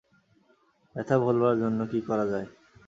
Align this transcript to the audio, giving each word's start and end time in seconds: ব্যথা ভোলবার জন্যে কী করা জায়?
ব্যথা 0.95 1.15
ভোলবার 1.23 1.55
জন্যে 1.61 1.83
কী 1.91 1.99
করা 2.07 2.25
জায়? 2.31 2.47